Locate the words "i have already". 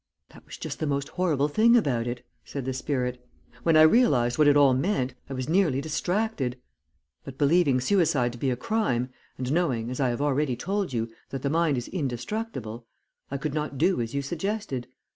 9.99-10.55